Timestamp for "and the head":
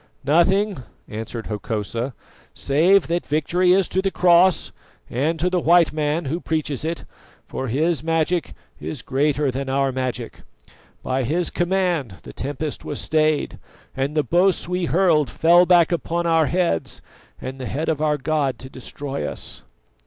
17.39-17.87